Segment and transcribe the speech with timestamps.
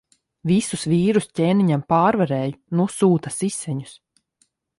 [0.51, 2.57] Visus vīrus ķēniņam pārvarēju.
[2.81, 3.95] Nu sūta siseņus.